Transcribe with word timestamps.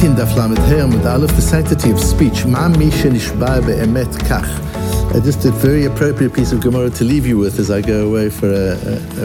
18 0.00 0.14
דף 0.14 0.36
ל"ה 0.36 0.82
עמוד 0.82 1.06
א', 1.06 1.26
the 1.26 1.42
sanctity 1.52 1.86
of 1.86 2.00
speech, 2.00 2.46
מה 2.46 2.68
מי 2.68 2.90
שנשבע 2.90 3.60
באמת 3.60 4.14
כך. 4.14 4.60
Uh, 5.10 5.20
just 5.20 5.44
a 5.44 5.50
very 5.50 5.84
appropriate 5.84 6.32
piece 6.32 6.52
of 6.52 6.60
Gemara 6.60 6.90
to 6.90 7.04
leave 7.04 7.26
you 7.26 7.38
with 7.38 7.58
as 7.58 7.70
I 7.70 7.80
go 7.80 8.06
away 8.08 8.28
for 8.28 8.48
a, 8.50 8.68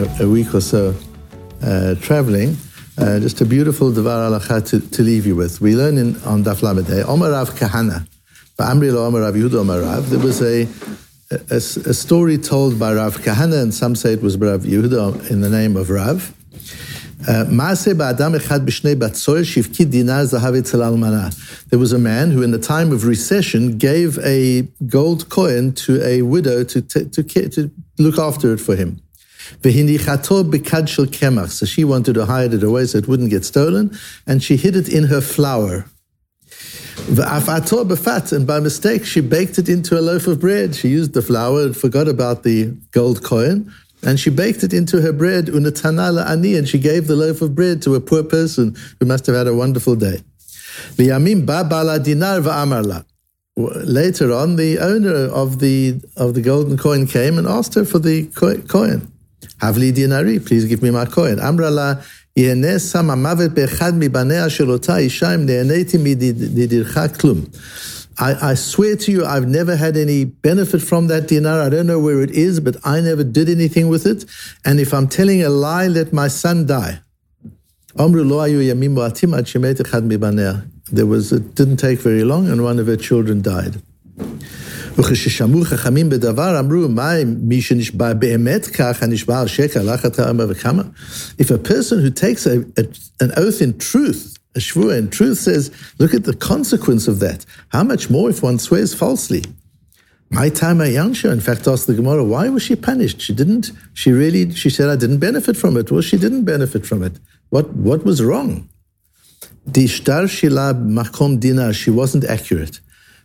a, 0.00 0.24
a 0.24 0.28
week 0.28 0.54
or 0.54 0.60
so 0.60 0.94
uh, 1.62 1.94
traveling. 2.06 2.56
Uh, 2.98 3.18
just 3.18 3.40
a 3.40 3.44
beautiful 3.44 3.90
Devar 3.92 4.18
Alacha 4.28 4.58
to, 4.68 4.76
to 4.96 5.02
leave 5.02 5.24
you 5.26 5.36
with. 5.36 5.60
We 5.60 5.74
learn 5.74 5.96
in, 5.98 6.08
on 6.32 6.44
Daf 6.44 6.62
Lamed 6.62 6.90
Omer 7.12 7.30
Rav 7.30 7.50
Kahana, 7.60 8.06
Amri 8.58 8.92
Lo 8.92 9.06
Omer 9.06 9.22
Rav 9.22 9.34
Yehuda 9.34 9.58
Omer 9.62 9.80
Rav, 9.80 10.10
there 10.10 10.20
was 10.20 10.40
a, 10.42 10.68
a, 11.30 11.56
a, 11.56 11.94
story 12.04 12.38
told 12.38 12.78
by 12.78 12.92
Rav 12.94 13.18
Kahana, 13.18 13.60
and 13.62 13.72
some 13.74 13.94
say 13.94 14.12
it 14.12 14.22
was 14.22 14.36
Rav 14.36 14.62
Yehuda 14.62 15.30
in 15.30 15.40
the 15.40 15.50
name 15.50 15.76
of 15.76 15.90
Rav, 15.90 16.32
uh, 17.25 17.45
there 21.69 21.79
was 21.79 21.91
a 21.91 21.97
man 21.97 22.31
who, 22.31 22.43
in 22.43 22.51
the 22.51 22.59
time 22.59 22.91
of 22.91 23.05
recession, 23.05 23.77
gave 23.77 24.19
a 24.19 24.67
gold 24.85 25.27
coin 25.29 25.73
to 25.73 25.99
a 26.03 26.21
widow 26.21 26.63
to, 26.63 26.81
to, 26.81 27.05
to 27.09 27.71
look 27.97 28.19
after 28.19 28.53
it 28.53 28.59
for 28.59 28.75
him. 28.75 29.01
So 31.53 31.65
she 31.65 31.83
wanted 31.85 32.13
to 32.13 32.25
hide 32.25 32.53
it 32.53 32.63
away 32.63 32.85
so 32.85 32.97
it 32.97 33.07
wouldn't 33.07 33.29
get 33.29 33.45
stolen, 33.45 33.97
and 34.27 34.43
she 34.43 34.57
hid 34.57 34.75
it 34.75 34.89
in 34.89 35.05
her 35.05 35.21
flour. 35.21 35.85
And 38.33 38.45
by 38.45 38.59
mistake, 38.59 39.05
she 39.05 39.21
baked 39.21 39.57
it 39.57 39.69
into 39.69 39.97
a 39.97 40.01
loaf 40.01 40.27
of 40.27 40.39
bread. 40.39 40.75
She 40.75 40.89
used 40.89 41.13
the 41.13 41.21
flour 41.21 41.63
and 41.63 41.77
forgot 41.77 42.07
about 42.07 42.43
the 42.43 42.75
gold 42.91 43.23
coin. 43.23 43.71
And 44.04 44.18
she 44.18 44.30
baked 44.30 44.64
it 44.64 44.72
into 44.72 45.00
her 45.00 45.12
bread, 45.12 45.46
unatanala 45.46 46.28
ani, 46.28 46.56
and 46.56 46.68
she 46.68 46.78
gave 46.78 47.06
the 47.06 47.14
loaf 47.14 47.40
of 47.40 47.54
bread 47.54 47.82
to 47.82 47.94
a 47.94 48.00
poor 48.00 48.24
person 48.24 48.76
who 48.98 49.06
must 49.06 49.26
have 49.26 49.36
had 49.36 49.46
a 49.46 49.54
wonderful 49.54 49.94
day. 49.94 50.22
ba 50.96 51.04
dinar 51.04 52.40
va'amarla. 52.40 53.04
Later 53.56 54.32
on, 54.32 54.56
the 54.56 54.78
owner 54.78 55.30
of 55.30 55.58
the 55.58 56.00
of 56.16 56.34
the 56.34 56.40
golden 56.40 56.78
coin 56.78 57.06
came 57.06 57.36
and 57.38 57.46
asked 57.46 57.74
her 57.74 57.84
for 57.84 57.98
the 57.98 58.26
coin. 58.26 59.12
Havli 59.60 59.92
dinari, 59.92 60.44
please 60.44 60.64
give 60.64 60.82
me 60.82 60.90
my 60.90 61.04
coin. 61.04 61.36
Amrala, 61.36 62.02
יהנה 62.36 62.78
שם 62.78 63.10
המוות 63.10 63.50
באחד 63.50 63.92
מבניה 63.98 64.50
של 64.50 64.70
אותה 64.70 64.96
אישה 64.96 65.34
אם 65.34 65.46
נהניתי 65.46 65.98
מדידך 65.98 67.00
כלום. 67.20 67.44
I, 68.18 68.50
I, 68.50 68.54
swear 68.54 68.96
to 68.96 69.12
you, 69.12 69.24
I've 69.24 69.48
never 69.48 69.76
had 69.76 69.96
any 69.96 70.24
benefit 70.24 70.82
from 70.82 71.06
that 71.08 71.28
dinar. 71.28 71.60
I 71.60 71.68
don't 71.68 71.86
know 71.86 71.98
where 71.98 72.20
it 72.22 72.30
is, 72.30 72.60
but 72.60 72.76
I 72.84 73.00
never 73.00 73.24
did 73.24 73.48
anything 73.48 73.88
with 73.88 74.06
it. 74.06 74.24
And 74.64 74.78
if 74.78 74.92
I'm 74.92 75.08
telling 75.08 75.42
a 75.42 75.48
lie, 75.48 75.88
let 75.88 76.12
my 76.12 76.28
son 76.28 76.66
die. 76.66 77.00
There 80.92 81.06
was, 81.06 81.32
it 81.32 81.54
didn't 81.54 81.76
take 81.78 81.98
very 82.00 82.24
long, 82.24 82.48
and 82.48 82.62
one 82.62 82.78
of 82.78 82.86
her 82.86 82.96
children 82.96 83.40
died. 83.42 83.80
וכששמעו 84.98 85.64
חכמים 85.64 86.08
בדבר, 86.08 86.60
אמרו, 86.60 86.88
מה 86.88 87.12
מי 87.24 87.62
שנשבע 87.62 88.12
באמת 88.12 88.66
כך, 88.66 89.02
הנשבע 89.02 89.40
על 89.40 89.48
שקר, 89.48 89.82
לך 89.82 90.06
אתה 90.06 90.30
אומר 90.30 90.46
וכמה? 90.48 90.82
If 91.38 91.44
a 91.44 91.68
person 91.68 91.98
who 92.02 92.10
takes 92.10 92.46
a, 92.46 92.80
a, 92.80 92.84
an 93.24 93.32
oath 93.36 93.62
in 93.62 93.78
truth, 93.78 94.35
a 94.57 94.89
in 94.89 95.09
truth 95.09 95.37
says, 95.37 95.71
look 95.99 96.13
at 96.13 96.23
the 96.23 96.35
consequence 96.35 97.07
of 97.07 97.19
that. 97.19 97.45
How 97.69 97.83
much 97.83 98.09
more 98.09 98.29
if 98.29 98.43
one 98.43 98.59
swears 98.59 98.93
falsely? 98.93 99.43
My 100.29 100.49
time 100.49 100.79
Yansha, 100.79 101.31
in 101.31 101.39
fact, 101.39 101.67
asked 101.67 101.87
the 101.87 101.93
Gemara, 101.93 102.23
why 102.23 102.49
was 102.49 102.63
she 102.63 102.75
punished? 102.75 103.21
She 103.21 103.33
didn't, 103.33 103.71
she 103.93 104.11
really, 104.11 104.53
she 104.53 104.69
said, 104.69 104.89
I 104.89 104.97
didn't 104.97 105.19
benefit 105.19 105.55
from 105.55 105.77
it. 105.77 105.89
Well, 105.89 106.01
she 106.01 106.17
didn't 106.17 106.43
benefit 106.43 106.85
from 106.85 107.01
it. 107.01 107.13
What, 107.49 107.69
what 107.73 108.03
was 108.03 108.21
wrong? 108.21 108.67
Dishtar 109.69 110.29
shila 110.29 110.73
makom 110.73 111.39
dinar, 111.39 111.73
she 111.73 111.89
wasn't 111.89 112.25
accurate. 112.25 112.81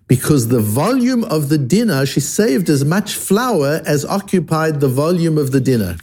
Because 0.06 0.48
the 0.48 0.60
volume 0.60 1.24
of 1.24 1.48
the 1.48 1.58
dinar, 1.58 2.06
she 2.06 2.20
saved 2.20 2.68
as 2.68 2.84
much 2.84 3.14
flour 3.14 3.80
as 3.86 4.04
occupied 4.04 4.80
the 4.80 4.88
volume 4.88 5.38
of 5.38 5.50
the 5.50 5.60
dinar. 5.60 5.96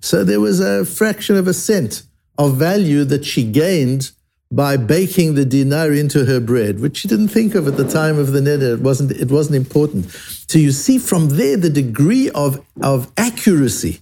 So 0.00 0.24
there 0.24 0.40
was 0.40 0.60
a 0.60 0.84
fraction 0.84 1.36
of 1.36 1.48
a 1.48 1.54
cent 1.54 2.02
of 2.38 2.56
value 2.56 3.04
that 3.04 3.24
she 3.24 3.44
gained 3.44 4.10
by 4.54 4.76
baking 4.76 5.34
the 5.34 5.44
dinar 5.44 5.90
into 5.92 6.24
her 6.26 6.38
bread, 6.38 6.78
which 6.78 6.98
she 6.98 7.08
didn't 7.08 7.28
think 7.28 7.56
of 7.56 7.66
at 7.66 7.76
the 7.76 7.88
time 7.88 8.18
of 8.18 8.30
the 8.30 8.40
neder. 8.40 8.74
It 8.74 8.80
wasn't, 8.80 9.10
it 9.10 9.30
wasn't 9.30 9.56
important. 9.56 10.10
So 10.48 10.58
you 10.58 10.70
see 10.70 10.98
from 10.98 11.30
there 11.30 11.56
the 11.56 11.70
degree 11.70 12.30
of, 12.30 12.64
of 12.80 13.10
accuracy 13.16 14.00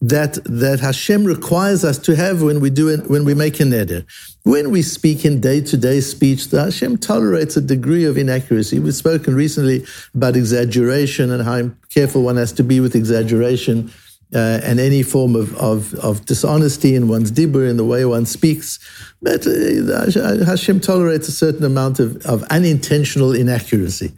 that, 0.00 0.38
that 0.44 0.80
Hashem 0.80 1.24
requires 1.24 1.84
us 1.84 1.98
to 1.98 2.16
have 2.16 2.42
when 2.42 2.60
we 2.60 2.70
do 2.70 2.88
it, 2.88 3.10
when 3.10 3.26
we 3.26 3.34
make 3.34 3.60
a 3.60 3.64
neder. 3.64 4.06
When 4.44 4.70
we 4.70 4.80
speak 4.80 5.26
in 5.26 5.40
day-to-day 5.40 6.00
speech, 6.00 6.48
the 6.48 6.64
Hashem 6.64 6.96
tolerates 6.96 7.56
a 7.58 7.60
degree 7.60 8.04
of 8.04 8.16
inaccuracy. 8.16 8.78
We've 8.78 8.94
spoken 8.94 9.34
recently 9.34 9.84
about 10.14 10.36
exaggeration 10.36 11.30
and 11.30 11.42
how 11.44 11.70
careful 11.92 12.22
one 12.22 12.36
has 12.36 12.52
to 12.54 12.64
be 12.64 12.80
with 12.80 12.96
exaggeration 12.96 13.92
uh, 14.34 14.60
and 14.62 14.80
any 14.80 15.02
form 15.02 15.36
of, 15.36 15.54
of, 15.56 15.94
of, 15.96 16.24
dishonesty 16.24 16.94
in 16.94 17.08
one's 17.08 17.30
dibur, 17.30 17.68
in 17.68 17.76
the 17.76 17.84
way 17.84 18.04
one 18.04 18.24
speaks. 18.24 18.78
But 19.20 19.46
uh, 19.46 20.44
Hashem 20.44 20.80
tolerates 20.80 21.28
a 21.28 21.32
certain 21.32 21.64
amount 21.64 22.00
of, 22.00 22.24
of 22.24 22.42
unintentional 22.44 23.32
inaccuracy. 23.32 24.12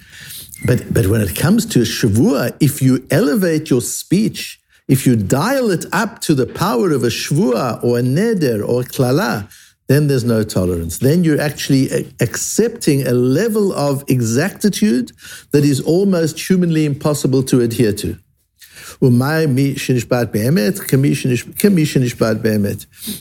But, 0.66 0.94
but 0.94 1.06
when 1.08 1.20
it 1.20 1.34
comes 1.36 1.66
to 1.66 1.80
a 1.80 1.84
shavua, 1.84 2.56
if 2.60 2.80
you 2.80 3.06
elevate 3.10 3.70
your 3.70 3.80
speech, 3.80 4.60
if 4.86 5.06
you 5.06 5.16
dial 5.16 5.70
it 5.70 5.86
up 5.92 6.20
to 6.22 6.34
the 6.34 6.46
power 6.46 6.90
of 6.92 7.02
a 7.04 7.08
shvua 7.08 7.82
or 7.82 7.98
a 7.98 8.02
neder 8.02 8.66
or 8.66 8.82
a 8.82 8.84
klala, 8.84 9.50
then 9.88 10.06
there's 10.06 10.24
no 10.24 10.42
tolerance. 10.42 10.98
Then 10.98 11.24
you're 11.24 11.40
actually 11.40 12.10
accepting 12.20 13.06
a 13.06 13.12
level 13.12 13.72
of 13.72 14.04
exactitude 14.08 15.12
that 15.50 15.64
is 15.64 15.80
almost 15.80 16.38
humanly 16.38 16.86
impossible 16.86 17.42
to 17.44 17.60
adhere 17.60 17.92
to. 17.94 18.18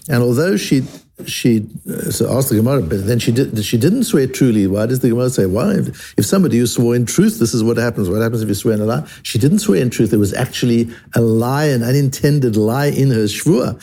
And 0.09 0.23
although 0.23 0.57
she 0.57 0.83
she 1.25 1.65
uh, 1.87 2.09
so 2.09 2.35
asked 2.35 2.49
the 2.49 2.55
Gemara, 2.55 2.81
but 2.81 3.05
then 3.05 3.19
she 3.19 3.31
did 3.31 3.63
she 3.63 3.77
didn't 3.77 4.05
swear 4.05 4.27
truly. 4.27 4.65
Why 4.67 4.85
does 4.85 4.99
the 4.99 5.09
Gemara 5.09 5.29
say 5.29 5.45
why? 5.45 5.75
If, 5.75 6.17
if 6.17 6.25
somebody 6.25 6.57
who 6.57 6.65
swore 6.65 6.95
in 6.95 7.05
truth, 7.05 7.39
this 7.39 7.53
is 7.53 7.63
what 7.63 7.77
happens. 7.77 8.09
What 8.09 8.21
happens 8.21 8.41
if 8.41 8.49
you 8.49 8.55
swear 8.55 8.73
in 8.75 8.81
a 8.81 8.85
lie? 8.85 9.07
She 9.21 9.37
didn't 9.37 9.59
swear 9.59 9.81
in 9.81 9.89
truth. 9.89 10.09
There 10.09 10.19
was 10.19 10.33
actually 10.33 10.89
a 11.15 11.21
lie, 11.21 11.65
an 11.65 11.83
unintended 11.83 12.55
lie 12.55 12.87
in 12.87 13.11
her 13.11 13.25
shvua. 13.25 13.81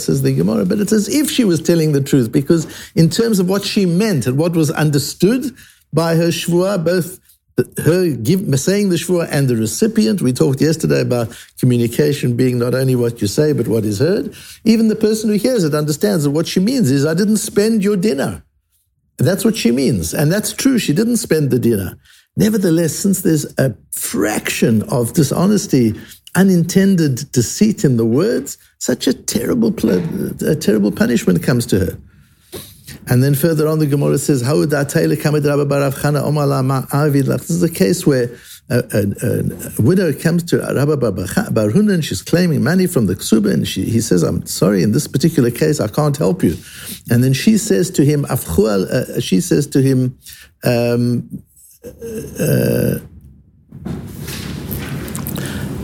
Says 0.00 0.22
the 0.22 0.34
Gemara, 0.34 0.64
but 0.64 0.80
it's 0.80 0.92
as 0.92 1.08
if 1.08 1.30
she 1.30 1.44
was 1.44 1.62
telling 1.62 1.92
the 1.92 2.00
truth 2.00 2.32
because 2.32 2.66
in 2.94 3.08
terms 3.08 3.38
of 3.38 3.48
what 3.48 3.64
she 3.64 3.86
meant 3.86 4.26
and 4.26 4.36
what 4.36 4.56
was 4.56 4.70
understood 4.70 5.54
by 5.92 6.16
her 6.16 6.28
shvua, 6.28 6.84
both 6.84 7.20
her 7.78 8.10
give, 8.10 8.40
saying 8.60 8.90
the 8.90 8.96
shvua 8.96 9.28
and 9.30 9.48
the 9.48 9.56
recipient. 9.56 10.20
We 10.20 10.32
talked 10.32 10.60
yesterday 10.60 11.00
about 11.00 11.36
communication 11.58 12.36
being 12.36 12.58
not 12.58 12.74
only 12.74 12.94
what 12.94 13.22
you 13.22 13.26
say, 13.26 13.52
but 13.52 13.66
what 13.66 13.84
is 13.84 13.98
heard. 13.98 14.34
Even 14.64 14.88
the 14.88 14.96
person 14.96 15.30
who 15.30 15.36
hears 15.36 15.64
it 15.64 15.74
understands 15.74 16.24
that 16.24 16.30
what 16.30 16.46
she 16.46 16.60
means 16.60 16.90
is, 16.90 17.06
I 17.06 17.14
didn't 17.14 17.38
spend 17.38 17.82
your 17.82 17.96
dinar. 17.96 18.42
That's 19.16 19.44
what 19.44 19.56
she 19.56 19.70
means. 19.70 20.12
And 20.12 20.30
that's 20.30 20.52
true. 20.52 20.78
She 20.78 20.92
didn't 20.92 21.16
spend 21.16 21.50
the 21.50 21.58
dinar. 21.58 21.96
Nevertheless, 22.36 22.94
since 22.94 23.22
there's 23.22 23.46
a 23.58 23.74
fraction 23.90 24.82
of 24.90 25.14
dishonesty, 25.14 25.94
unintended 26.34 27.32
deceit 27.32 27.82
in 27.82 27.96
the 27.96 28.04
words, 28.04 28.58
such 28.78 29.06
a 29.06 29.14
terrible, 29.14 29.74
a 30.46 30.54
terrible 30.54 30.92
punishment 30.92 31.42
comes 31.42 31.64
to 31.66 31.78
her. 31.78 31.98
And 33.08 33.22
then 33.22 33.34
further 33.34 33.68
on, 33.68 33.78
the 33.78 33.86
Gemara 33.86 34.18
says, 34.18 34.42
"How 34.42 34.56
would 34.56 34.70
This 34.70 34.96
is 37.50 37.62
a 37.62 37.70
case 37.70 38.06
where 38.06 38.30
a, 38.68 38.78
a, 38.78 39.78
a 39.78 39.82
widow 39.82 40.12
comes 40.12 40.42
to 40.44 40.58
Rabbi 40.58 40.96
Bar 40.96 41.70
Hunan, 41.70 42.02
she's 42.02 42.22
claiming 42.22 42.64
money 42.64 42.86
from 42.86 43.06
the 43.06 43.14
ksuba, 43.14 43.52
and 43.52 43.66
she, 43.66 43.84
he 43.84 44.00
says, 44.00 44.22
I'm 44.22 44.44
sorry, 44.46 44.82
in 44.82 44.92
this 44.92 45.06
particular 45.06 45.50
case, 45.50 45.80
I 45.80 45.88
can't 45.88 46.16
help 46.16 46.42
you. 46.42 46.56
And 47.10 47.22
then 47.22 47.32
she 47.32 47.58
says 47.58 47.90
to 47.92 48.04
him, 48.04 48.26
uh, 48.28 48.36
she 49.20 49.40
says 49.40 49.66
to 49.68 49.80
him, 49.80 50.18
um, 50.64 51.42
uh, 51.84 52.98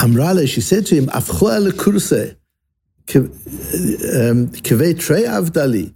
Amrale, 0.02 0.48
she 0.48 0.60
said 0.60 0.86
to 0.86 0.96
him, 0.96 1.06
Afchua 1.06 1.70
kurse, 1.70 2.36
um, 3.14 4.48
kevei 4.48 4.98
trei 4.98 5.22
avdali, 5.22 5.86
um, 5.86 5.94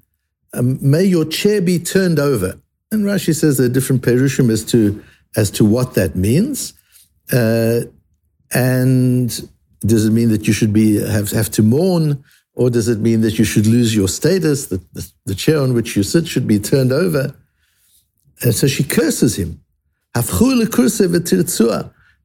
may 0.62 1.04
your 1.04 1.24
chair 1.24 1.60
be 1.60 1.78
turned 1.78 2.18
over. 2.18 2.58
And 2.90 3.04
Rashi 3.04 3.34
says 3.34 3.58
there 3.58 3.66
are 3.66 3.70
different 3.70 4.02
perushim 4.02 4.50
as 4.50 4.64
to 4.66 5.02
as 5.36 5.50
to 5.52 5.64
what 5.64 5.94
that 5.94 6.16
means. 6.16 6.72
Uh, 7.32 7.80
and 8.52 9.28
does 9.80 10.06
it 10.06 10.12
mean 10.12 10.30
that 10.30 10.46
you 10.46 10.52
should 10.52 10.72
be 10.72 10.96
have, 10.96 11.30
have 11.30 11.50
to 11.50 11.62
mourn, 11.62 12.24
or 12.54 12.70
does 12.70 12.88
it 12.88 13.00
mean 13.00 13.20
that 13.20 13.38
you 13.38 13.44
should 13.44 13.66
lose 13.66 13.94
your 13.94 14.08
status? 14.08 14.66
That 14.66 14.92
the, 14.94 15.10
the 15.26 15.34
chair 15.34 15.60
on 15.60 15.74
which 15.74 15.96
you 15.96 16.02
sit 16.02 16.26
should 16.26 16.46
be 16.46 16.58
turned 16.58 16.92
over. 16.92 17.34
And 18.42 18.54
so 18.54 18.66
she 18.66 18.84
curses 18.84 19.36
him. 19.36 19.60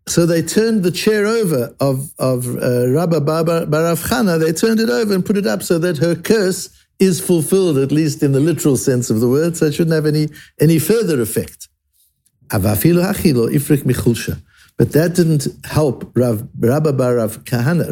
So 0.07 0.25
they 0.25 0.41
turned 0.41 0.83
the 0.83 0.91
chair 0.91 1.25
over 1.25 1.75
of, 1.79 2.11
of 2.17 2.47
uh, 2.47 2.89
Rabba 2.89 3.21
Baravchana, 3.21 4.39
they 4.39 4.53
turned 4.53 4.79
it 4.79 4.89
over 4.89 5.13
and 5.13 5.25
put 5.25 5.37
it 5.37 5.45
up 5.45 5.61
so 5.61 5.77
that 5.79 5.97
her 5.97 6.15
curse 6.15 6.69
is 7.01 7.19
fulfilled, 7.19 7.77
at 7.77 7.91
least 7.91 8.21
in 8.23 8.31
the 8.31 8.39
literal 8.39 8.77
sense 8.77 9.09
of 9.09 9.19
the 9.19 9.27
word, 9.27 9.57
so 9.57 9.65
it 9.65 9.73
shouldn't 9.73 9.95
have 9.95 10.05
any, 10.05 10.29
any 10.59 10.77
further 10.77 11.19
effect. 11.19 11.67
But 14.77 14.91
that 14.93 15.13
didn't 15.15 15.47
help 15.65 16.11
Rabba 16.15 16.93
Bar 16.93 17.15
Rav 17.15 17.43
Kahana, 17.43 17.91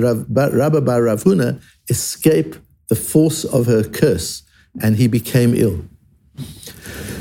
Rabba 0.53 0.81
Bar 0.81 1.03
Rav 1.03 1.23
Huna 1.23 1.61
escape 1.89 2.55
the 2.87 2.95
force 2.95 3.43
of 3.43 3.65
her 3.65 3.83
curse, 3.83 4.43
and 4.81 4.95
he 4.95 5.07
became 5.07 5.53
ill. 5.55 5.83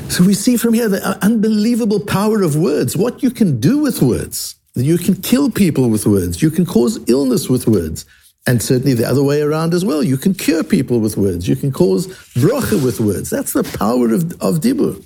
So 0.09 0.23
we 0.23 0.33
see 0.33 0.57
from 0.57 0.73
here 0.73 0.89
the 0.89 1.17
unbelievable 1.23 1.99
power 1.99 2.41
of 2.43 2.55
words, 2.55 2.95
what 2.95 3.23
you 3.23 3.31
can 3.31 3.59
do 3.59 3.79
with 3.79 4.01
words. 4.01 4.55
You 4.75 4.97
can 4.97 5.15
kill 5.15 5.49
people 5.51 5.89
with 5.89 6.05
words. 6.05 6.41
You 6.41 6.51
can 6.51 6.65
cause 6.65 6.99
illness 7.09 7.49
with 7.49 7.67
words. 7.67 8.05
And 8.47 8.61
certainly 8.61 8.93
the 8.93 9.07
other 9.07 9.23
way 9.23 9.41
around 9.41 9.73
as 9.73 9.85
well. 9.85 10.01
You 10.01 10.17
can 10.17 10.33
cure 10.33 10.63
people 10.63 10.99
with 10.99 11.17
words. 11.17 11.47
You 11.47 11.55
can 11.55 11.71
cause 11.71 12.07
bracha 12.35 12.83
with 12.83 12.99
words. 12.99 13.29
That's 13.29 13.53
the 13.53 13.63
power 13.63 14.13
of, 14.13 14.31
of 14.41 14.61
dibur. 14.61 15.05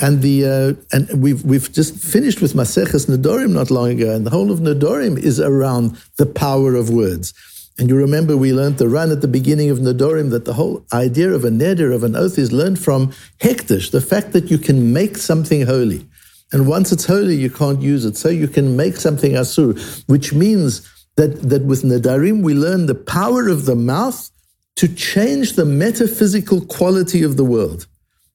And 0.00 0.22
the 0.22 0.46
uh, 0.46 0.94
and 0.94 1.20
we've 1.20 1.44
we've 1.44 1.72
just 1.72 1.96
finished 1.96 2.40
with 2.40 2.52
Maseches 2.52 3.08
Nedorim 3.08 3.52
not 3.52 3.70
long 3.70 3.90
ago, 3.90 4.14
and 4.14 4.24
the 4.24 4.30
whole 4.30 4.52
of 4.52 4.60
Nedorim 4.60 5.18
is 5.18 5.40
around 5.40 5.98
the 6.18 6.26
power 6.26 6.76
of 6.76 6.88
words. 6.88 7.34
And 7.78 7.88
you 7.88 7.96
remember 7.96 8.36
we 8.36 8.52
learned 8.52 8.78
the 8.78 8.88
run 8.88 9.12
at 9.12 9.22
the 9.22 9.28
beginning 9.28 9.70
of 9.70 9.78
Nedorim 9.78 10.30
that 10.30 10.44
the 10.44 10.54
whole 10.54 10.84
idea 10.92 11.30
of 11.32 11.44
a 11.44 11.50
neder, 11.50 11.94
of 11.94 12.02
an 12.02 12.16
oath, 12.16 12.36
is 12.36 12.52
learned 12.52 12.80
from 12.80 13.12
hekdesh, 13.40 13.92
the 13.92 14.00
fact 14.00 14.32
that 14.32 14.50
you 14.50 14.58
can 14.58 14.92
make 14.92 15.16
something 15.16 15.64
holy. 15.64 16.06
And 16.52 16.66
once 16.66 16.92
it's 16.92 17.04
holy, 17.04 17.36
you 17.36 17.50
can't 17.50 17.80
use 17.80 18.04
it. 18.04 18.16
So 18.16 18.30
you 18.30 18.48
can 18.48 18.76
make 18.76 18.96
something 18.96 19.32
asur, 19.32 19.78
which 20.08 20.32
means 20.32 20.88
that, 21.18 21.32
that 21.50 21.62
with 21.70 21.82
Nadarim 21.82 22.42
we 22.42 22.54
learn 22.54 22.86
the 22.86 22.94
power 22.94 23.48
of 23.48 23.66
the 23.66 23.76
mouth 23.76 24.30
to 24.76 24.86
change 24.88 25.52
the 25.52 25.64
metaphysical 25.64 26.60
quality 26.76 27.22
of 27.22 27.36
the 27.36 27.44
world. 27.44 27.86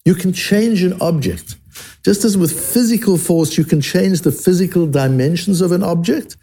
You 0.06 0.16
can 0.16 0.34
change 0.34 0.84
an 0.84 0.96
object. 1.02 1.56
Just 2.04 2.26
as 2.26 2.38
with 2.38 2.54
physical 2.74 3.18
force, 3.18 3.58
you 3.58 3.64
can 3.64 3.82
change 3.82 4.22
the 4.22 4.32
physical 4.32 4.86
dimensions 4.86 5.62
of 5.62 5.72
an 5.72 5.84
object, 5.84 6.36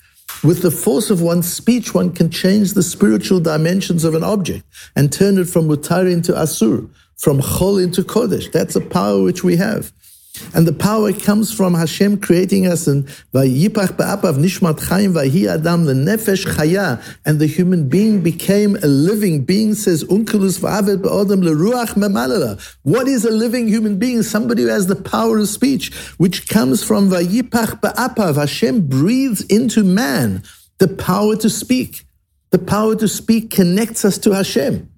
with 0.43 0.63
the 0.63 0.71
force 0.71 1.11
of 1.11 1.21
one's 1.21 1.53
speech, 1.53 1.93
one 1.93 2.13
can 2.13 2.31
change 2.31 2.73
the 2.73 2.83
spiritual 2.83 3.41
dimensions 3.41 4.05
of 4.05 4.15
an 4.15 4.25
object 4.25 4.65
and 4.97 5.13
turn 5.13 5.37
it 5.37 5.49
from 5.49 5.69
mutar 5.69 6.11
into 6.11 6.33
asur, 6.33 6.89
from 7.19 7.41
chol 7.41 7.83
into 7.83 8.03
kodesh. 8.03 8.51
That's 8.51 8.75
a 8.75 8.81
power 8.81 9.23
which 9.23 9.45
we 9.45 9.57
have. 9.57 9.93
And 10.55 10.67
the 10.67 10.73
power 10.73 11.13
comes 11.13 11.53
from 11.53 11.75
Hashem 11.75 12.21
creating 12.21 12.67
us 12.67 12.87
and 12.87 13.07
Vayipach 13.33 13.97
ba'apav 13.97 14.37
nishmat 14.39 14.81
chayim 14.81 15.13
vayi 15.13 15.47
adam 15.47 15.85
the 15.85 15.95
nefesh 15.95 16.47
chaya 16.47 17.03
and 17.25 17.39
the 17.39 17.47
human 17.47 17.89
being 17.89 18.23
became 18.23 18.77
a 18.77 18.87
living 18.87 19.45
being 19.45 19.75
says 19.75 20.05
unkelus 20.05 20.61
va'avet 20.61 21.03
ba'odam 21.03 21.43
leruach 21.43 21.95
memalala. 21.95 22.61
What 22.83 23.09
is 23.09 23.25
a 23.25 23.31
living 23.31 23.69
human 23.69 23.99
being? 23.99 24.23
Somebody 24.23 24.63
who 24.63 24.69
has 24.69 24.87
the 24.87 24.97
power 24.97 25.39
of 25.39 25.49
speech, 25.49 25.95
which 26.19 26.49
comes 26.49 26.83
from 26.85 27.11
Vayipach 27.11 27.81
ba'apav. 27.81 28.37
Hashem 28.37 28.87
breathes 28.89 29.43
into 29.43 29.85
man 29.85 30.43
the 30.79 30.89
power 30.89 31.37
to 31.37 31.51
speak. 31.51 32.05
The 32.51 32.59
power 32.59 32.97
to 32.97 33.07
speak 33.07 33.51
connects 33.51 34.05
us 34.05 34.19
to 34.19 34.33
Hashem. 34.33 34.91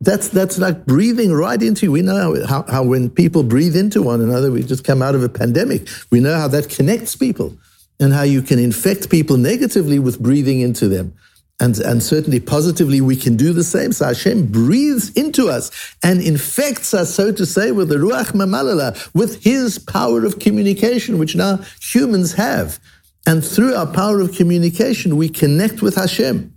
That's 0.00 0.28
that's 0.28 0.58
like 0.58 0.86
breathing 0.86 1.32
right 1.32 1.60
into. 1.60 1.86
You. 1.86 1.92
We 1.92 2.02
know 2.02 2.44
how, 2.46 2.64
how 2.68 2.84
when 2.84 3.10
people 3.10 3.42
breathe 3.42 3.74
into 3.74 4.00
one 4.00 4.20
another, 4.20 4.52
we 4.52 4.62
just 4.62 4.84
come 4.84 5.02
out 5.02 5.16
of 5.16 5.24
a 5.24 5.28
pandemic. 5.28 5.88
We 6.10 6.20
know 6.20 6.36
how 6.36 6.46
that 6.48 6.68
connects 6.68 7.16
people, 7.16 7.56
and 7.98 8.12
how 8.12 8.22
you 8.22 8.42
can 8.42 8.58
infect 8.58 9.10
people 9.10 9.36
negatively 9.36 9.98
with 9.98 10.20
breathing 10.20 10.60
into 10.60 10.88
them. 10.88 11.14
And, 11.60 11.76
and 11.78 12.00
certainly 12.00 12.38
positively, 12.38 13.00
we 13.00 13.16
can 13.16 13.36
do 13.36 13.52
the 13.52 13.64
same. 13.64 13.90
So 13.90 14.04
Hashem 14.06 14.46
breathes 14.46 15.10
into 15.14 15.48
us 15.48 15.72
and 16.04 16.20
infects 16.22 16.94
us, 16.94 17.12
so 17.12 17.32
to 17.32 17.44
say, 17.44 17.72
with 17.72 17.88
the 17.88 17.96
Ruach 17.96 18.30
Mamalala, 18.30 19.12
with 19.12 19.42
His 19.42 19.80
power 19.80 20.24
of 20.24 20.38
communication, 20.38 21.18
which 21.18 21.34
now 21.34 21.58
humans 21.80 22.34
have. 22.34 22.78
And 23.26 23.44
through 23.44 23.74
our 23.74 23.88
power 23.88 24.20
of 24.20 24.36
communication, 24.36 25.16
we 25.16 25.28
connect 25.28 25.82
with 25.82 25.96
Hashem. 25.96 26.54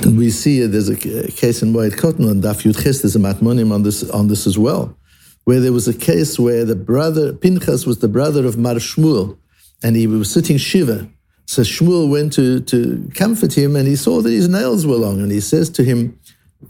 we 0.17 0.29
see 0.29 0.63
uh, 0.63 0.67
there's 0.67 0.89
a 0.89 0.95
case 0.95 1.61
in 1.61 1.73
Moed 1.73 1.91
Katan 1.91 2.29
on 2.29 2.41
Daf 2.41 2.63
Yud 2.63 2.81
Ches, 2.81 3.01
there's 3.01 3.15
a 3.15 3.19
matmonim 3.19 3.71
on 3.71 3.83
this, 3.83 4.09
on 4.09 4.27
this 4.27 4.47
as 4.47 4.57
well, 4.57 4.97
where 5.43 5.59
there 5.59 5.73
was 5.73 5.87
a 5.87 5.93
case 5.93 6.39
where 6.39 6.65
the 6.65 6.75
brother, 6.75 7.33
Pinchas 7.33 7.85
was 7.85 7.99
the 7.99 8.07
brother 8.07 8.45
of 8.45 8.57
Mar 8.57 8.75
Shmuel, 8.75 9.37
and 9.83 9.95
he 9.95 10.07
was 10.07 10.31
sitting 10.31 10.57
Shiva. 10.57 11.09
So 11.45 11.63
Shmuel 11.63 12.09
went 12.09 12.33
to, 12.33 12.61
to 12.61 13.09
comfort 13.15 13.57
him, 13.57 13.75
and 13.75 13.87
he 13.87 13.95
saw 13.95 14.21
that 14.21 14.29
his 14.29 14.47
nails 14.47 14.85
were 14.85 14.95
long, 14.95 15.21
and 15.21 15.31
he 15.31 15.41
says 15.41 15.69
to 15.71 15.83
him, 15.83 16.19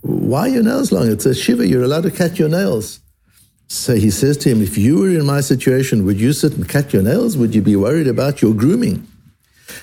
why 0.02 0.42
are 0.42 0.48
your 0.50 0.64
nails 0.64 0.92
long? 0.92 1.10
It's 1.12 1.26
a 1.26 1.36
Shiva, 1.36 1.68
you're 1.68 1.84
allowed 1.84 2.04
to 2.04 2.12
cut 2.12 2.40
your 2.40 2.50
nails. 2.50 3.02
So 3.68 3.96
he 3.96 4.10
says 4.10 4.38
to 4.38 4.50
him, 4.50 4.62
if 4.62 4.78
you 4.78 5.00
were 5.00 5.10
in 5.10 5.26
my 5.26 5.42
situation, 5.42 6.06
would 6.06 6.20
you 6.20 6.34
sit 6.34 6.54
and 6.54 6.68
cut 6.68 6.92
your 6.92 7.04
nails? 7.04 7.38
Would 7.38 7.56
you 7.56 7.62
be 7.62 7.76
worried 7.76 8.08
about 8.08 8.42
your 8.42 8.54
grooming? 8.54 9.08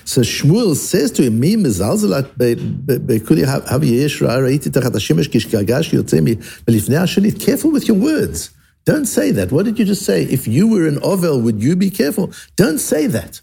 So 0.05 0.21
Shmuel 0.21 0.75
says 0.75 1.11
to 1.11 1.23
him, 1.23 1.39
"Mi 1.39 1.55
mezalzelat 1.55 2.35
bekuli 2.37 3.45
havi 3.45 3.99
yesh 3.99 4.19
ra'iti 4.19 4.69
tachat 4.69 4.93
hashemesh 4.93 5.29
kishkagash 5.29 5.91
yotzei 5.91 6.21
melifnei 6.65 6.99
hashanit." 6.99 7.39
Careful 7.39 7.71
with 7.71 7.87
your 7.87 7.97
words. 7.97 8.51
Don't 8.85 9.05
say 9.05 9.31
that. 9.31 9.51
What 9.51 9.65
did 9.65 9.77
you 9.77 9.85
just 9.85 10.03
say? 10.03 10.23
If 10.23 10.47
you 10.47 10.67
were 10.67 10.87
an 10.87 10.99
ovel, 11.03 11.41
would 11.41 11.61
you 11.61 11.75
be 11.75 11.91
careful? 11.91 12.31
Don't 12.55 12.79
say 12.79 13.07
that. 13.07 13.41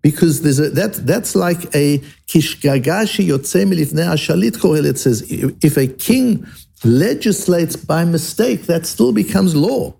Because 0.00 0.42
there's 0.42 0.60
a, 0.60 0.70
that, 0.70 0.94
that's 1.04 1.34
like 1.34 1.64
a 1.74 1.98
kishgagashi 2.28 3.26
yotzei 3.26 3.66
melifnei 3.66 4.06
hashalit 4.06 4.52
kohelet 4.52 4.96
says, 4.96 5.24
if 5.28 5.76
a 5.76 5.86
king 5.86 6.46
legislates 6.84 7.74
by 7.76 8.04
mistake, 8.04 8.62
that 8.66 8.86
still 8.86 9.12
becomes 9.12 9.56
law. 9.56 9.94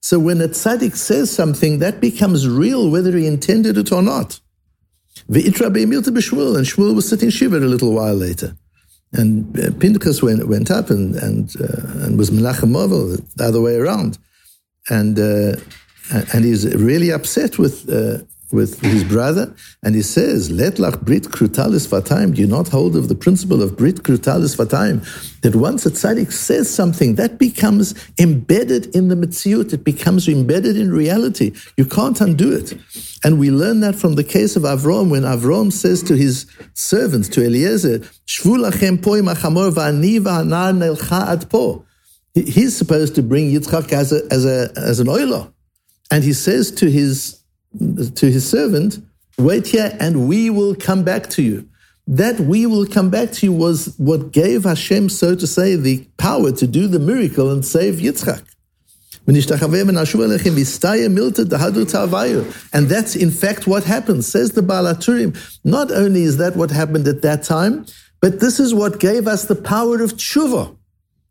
So 0.00 0.18
when 0.18 0.40
a 0.40 0.48
tzaddik 0.48 0.96
says 0.96 1.30
something, 1.30 1.78
that 1.78 2.00
becomes 2.00 2.48
real 2.48 2.90
whether 2.90 3.16
he 3.16 3.26
intended 3.26 3.78
it 3.78 3.92
or 3.92 4.02
not. 4.02 4.40
V'itra 5.30 5.72
be'emilta 5.72 6.10
b'Shmuel, 6.10 6.56
and 6.56 6.66
Shmuel 6.66 6.94
was 6.94 7.08
sitting 7.08 7.30
shiva 7.30 7.58
a 7.58 7.60
little 7.60 7.92
while 7.92 8.14
later. 8.14 8.56
And 9.12 9.58
uh, 9.58 9.70
Pinchas 9.78 10.22
went, 10.22 10.48
went 10.48 10.70
up 10.70 10.88
and, 10.90 11.14
and, 11.16 11.54
uh, 11.60 12.04
and 12.04 12.16
was 12.16 12.30
Menachem 12.30 12.70
Movel, 12.70 13.16
the 13.36 13.44
other 13.44 13.60
way 13.60 13.76
around. 13.76 14.18
And, 14.88 15.18
uh, 15.18 15.56
and 16.32 16.44
he's 16.44 16.74
really 16.74 17.10
upset 17.10 17.58
with, 17.58 17.88
uh, 17.90 18.18
with 18.52 18.80
his 18.80 19.02
brother, 19.04 19.54
and 19.82 19.94
he 19.94 20.02
says, 20.02 20.50
Let 20.50 20.74
lach 20.74 21.02
brit 21.02 21.24
krutalis 21.24 21.88
vatayim, 21.88 22.34
do 22.34 22.42
you 22.42 22.46
not 22.46 22.68
hold 22.68 22.94
of 22.96 23.08
the 23.08 23.14
principle 23.14 23.62
of 23.62 23.76
brit 23.76 23.96
krutalis 23.96 24.56
vatayim, 24.56 25.40
that 25.40 25.56
once 25.56 25.86
a 25.86 25.90
tzaddik 25.90 26.30
says 26.30 26.72
something, 26.72 27.14
that 27.16 27.38
becomes 27.38 27.94
embedded 28.18 28.94
in 28.94 29.08
the 29.08 29.14
mitziut, 29.14 29.72
it 29.72 29.84
becomes 29.84 30.28
embedded 30.28 30.76
in 30.76 30.92
reality. 30.92 31.52
You 31.76 31.86
can't 31.86 32.20
undo 32.20 32.52
it. 32.52 32.74
And 33.24 33.38
we 33.38 33.50
learn 33.50 33.80
that 33.80 33.96
from 33.96 34.14
the 34.14 34.24
case 34.24 34.56
of 34.56 34.62
Avram, 34.64 35.10
when 35.10 35.22
Avram 35.22 35.72
says 35.72 36.02
to 36.04 36.16
his 36.16 36.46
servants, 36.74 37.28
to 37.30 37.44
Eliezer, 37.44 38.00
Shvu 38.26 38.70
lachem 38.70 39.02
po 39.02 39.12
imachamor 39.12 39.72
va'ani 39.72 40.20
va'anar 40.20 41.48
po. 41.48 41.84
He's 42.34 42.76
supposed 42.76 43.14
to 43.16 43.22
bring 43.22 43.50
Yitzchak 43.50 43.92
as, 43.92 44.12
a, 44.12 44.22
as, 44.30 44.44
a, 44.44 44.72
as 44.76 45.00
an 45.00 45.08
oiler. 45.08 45.52
And 46.10 46.24
he 46.24 46.32
says 46.32 46.70
to 46.72 46.90
his 46.90 47.41
to 47.78 48.30
his 48.30 48.48
servant, 48.48 48.98
wait 49.38 49.66
here 49.66 49.96
and 50.00 50.28
we 50.28 50.50
will 50.50 50.74
come 50.74 51.02
back 51.04 51.28
to 51.30 51.42
you. 51.42 51.68
That 52.06 52.40
we 52.40 52.66
will 52.66 52.86
come 52.86 53.10
back 53.10 53.30
to 53.32 53.46
you 53.46 53.52
was 53.52 53.94
what 53.96 54.32
gave 54.32 54.64
Hashem, 54.64 55.08
so 55.08 55.34
to 55.36 55.46
say, 55.46 55.76
the 55.76 56.06
power 56.16 56.50
to 56.52 56.66
do 56.66 56.88
the 56.88 56.98
miracle 56.98 57.50
and 57.50 57.64
save 57.64 57.94
Yitzchak. 57.94 58.44
And 59.24 59.36
that's 62.88 63.14
in 63.14 63.30
fact 63.30 63.66
what 63.68 63.84
happened, 63.84 64.24
says 64.24 64.50
the 64.50 64.62
Baal 64.62 64.84
HaTurim. 64.84 65.60
Not 65.64 65.92
only 65.92 66.24
is 66.24 66.38
that 66.38 66.56
what 66.56 66.72
happened 66.72 67.06
at 67.06 67.22
that 67.22 67.44
time, 67.44 67.86
but 68.20 68.40
this 68.40 68.58
is 68.58 68.74
what 68.74 68.98
gave 68.98 69.28
us 69.28 69.44
the 69.44 69.54
power 69.54 70.02
of 70.02 70.14
tshuva, 70.14 70.76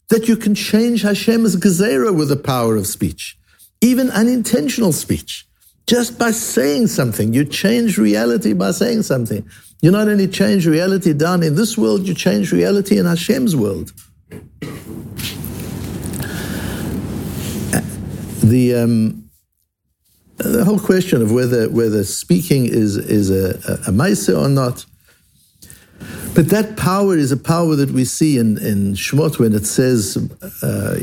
that 0.08 0.30
you 0.30 0.38
can 0.38 0.56
change 0.56 1.02
Hashem's 1.02 1.58
gezerah 1.58 2.16
with 2.16 2.30
the 2.30 2.38
power 2.38 2.78
of 2.78 2.88
speech, 2.88 3.38
even 3.82 4.10
unintentional 4.10 4.94
speech 4.94 5.46
just 5.88 6.18
by 6.18 6.32
saying 6.32 6.88
something. 6.88 7.34
You 7.34 7.46
change 7.46 7.98
reality 7.98 8.54
by 8.54 8.72
saying 8.72 9.04
something. 9.04 9.48
You 9.82 9.92
not 9.92 10.08
only 10.08 10.28
change 10.28 10.68
reality 10.68 11.14
down 11.14 11.44
in 11.44 11.56
this 11.56 11.78
world, 11.78 12.08
you 12.08 12.14
change 12.14 12.52
reality 12.52 12.98
in 12.98 13.06
Hashem's 13.06 13.56
world. 13.56 13.92
The 18.44 18.76
um, 18.76 19.30
the 20.38 20.66
whole 20.66 20.80
question 20.80 21.22
of 21.22 21.32
whether 21.32 21.70
whether 21.70 22.04
speaking 22.04 22.66
is 22.66 22.98
is 22.98 23.30
a, 23.30 23.60
a, 23.88 23.90
a 23.90 24.38
or 24.38 24.50
not. 24.50 24.86
But 26.34 26.48
that 26.48 26.78
power 26.78 27.18
is 27.18 27.34
a 27.34 27.38
power 27.38 27.76
that 27.76 27.92
we 27.92 28.06
see 28.06 28.38
in, 28.38 28.58
in 28.60 28.94
Shemot 28.94 29.38
when 29.38 29.54
it 29.54 29.66
says 29.66 30.16
uh, 30.64 30.98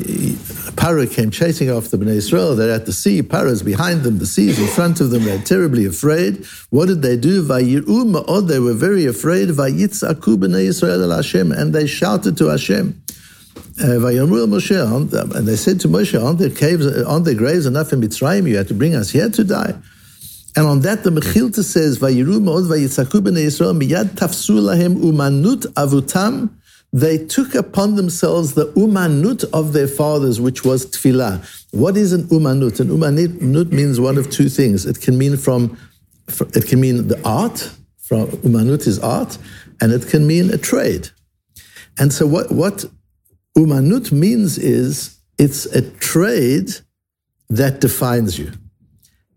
came 1.06 1.30
chasing 1.30 1.68
after 1.68 1.98
Bnei 1.98 2.16
Israel. 2.16 2.56
They're 2.56 2.72
at 2.72 2.86
the 2.86 2.94
sea. 2.94 3.22
Paro's 3.22 3.62
behind 3.62 4.04
them. 4.04 4.18
The 4.18 4.26
sea 4.26 4.48
is 4.48 4.58
in 4.58 4.66
front 4.68 5.02
of 5.02 5.10
them. 5.10 5.24
They're 5.24 5.42
terribly 5.42 5.84
afraid. 5.84 6.46
What 6.70 6.86
did 6.86 7.02
they 7.02 7.18
do? 7.18 7.42
They 7.42 7.78
were 8.58 8.74
very 8.74 9.04
afraid. 9.04 9.50
Vayitzaku 9.50 10.38
Bnei 10.38 10.64
Israel 10.64 11.02
al 11.04 11.16
Hashem. 11.16 11.52
And 11.52 11.74
they 11.74 11.86
shouted 11.86 12.38
to 12.38 12.46
Hashem. 12.46 13.02
Uh, 13.80 14.06
and 14.06 15.46
they 15.46 15.56
said 15.56 15.78
to 15.80 15.88
Moshe, 15.88 16.24
aren't 16.24 16.38
there 16.38 16.50
caves, 16.50 16.86
aren't 17.04 17.26
there 17.26 17.34
graves 17.34 17.66
enough 17.66 17.92
in 17.92 18.00
Mitzrayim? 18.00 18.48
You 18.48 18.56
had 18.56 18.68
to 18.68 18.74
bring 18.74 18.94
us 18.94 19.10
here 19.10 19.28
to 19.28 19.44
die. 19.44 19.74
And 20.56 20.66
on 20.66 20.80
that, 20.80 21.04
the 21.04 21.10
Mechilta 21.10 21.62
says, 21.62 21.98
"Vayiru 21.98 22.40
ma'od 22.40 22.66
vayitzaku 22.68 23.20
b'nei 23.20 23.46
Yisrael 23.46 23.80
miyad 23.80 24.16
tafsu 24.16 24.60
lahem 24.60 24.96
umanut 24.96 25.66
avutam." 25.74 26.50
They 26.92 27.18
took 27.18 27.54
upon 27.54 27.96
themselves 27.96 28.54
the 28.54 28.66
umanut 28.72 29.44
of 29.52 29.74
their 29.74 29.86
fathers, 29.86 30.40
which 30.40 30.64
was 30.64 30.86
tefillah. 30.86 31.44
What 31.72 31.98
is 31.98 32.12
an 32.12 32.24
umanut? 32.24 32.80
An 32.80 32.88
umanut 32.88 33.72
means 33.72 34.00
one 34.00 34.16
of 34.16 34.30
two 34.30 34.48
things. 34.48 34.86
It 34.86 35.00
can 35.00 35.18
mean 35.18 35.36
from, 35.36 35.76
it 36.54 36.66
can 36.66 36.80
mean 36.80 37.08
the 37.08 37.20
art. 37.26 37.70
From 37.98 38.28
umanut 38.28 38.86
is 38.86 38.98
art, 39.00 39.36
and 39.82 39.92
it 39.92 40.08
can 40.08 40.26
mean 40.26 40.50
a 40.50 40.56
trade. 40.56 41.10
And 41.98 42.10
so, 42.10 42.26
what 42.26 42.50
what 42.50 42.86
umanut 43.56 44.10
means 44.10 44.56
is 44.56 45.18
it's 45.36 45.66
a 45.66 45.82
trade 45.82 46.70
that 47.50 47.80
defines 47.80 48.38
you. 48.38 48.52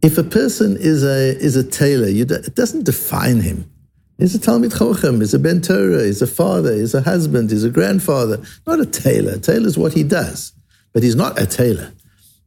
If 0.01 0.17
a 0.17 0.23
person 0.23 0.77
is 0.77 1.03
a, 1.03 1.37
is 1.37 1.55
a 1.55 1.63
tailor, 1.63 2.07
you, 2.07 2.23
it 2.23 2.55
doesn't 2.55 2.85
define 2.85 3.41
him. 3.41 3.71
He's 4.17 4.35
a 4.35 4.39
Talmid 4.39 4.73
Chochem, 4.73 5.19
he's 5.19 5.33
a 5.33 5.39
Ben 5.39 5.61
Torah, 5.61 6.03
he's 6.03 6.21
a 6.21 6.27
father, 6.27 6.75
he's 6.75 6.93
a 6.93 7.01
husband, 7.01 7.49
he's 7.49 7.63
a 7.63 7.69
grandfather. 7.69 8.39
Not 8.67 8.79
a 8.79 8.85
tailor. 8.85 9.33
A 9.33 9.39
Tailor 9.39 9.67
is 9.67 9.77
what 9.77 9.93
he 9.93 10.03
does, 10.03 10.53
but 10.93 11.01
he's 11.01 11.15
not 11.15 11.39
a 11.39 11.47
tailor. 11.47 11.91